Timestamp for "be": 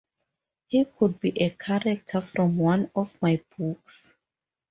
1.19-1.29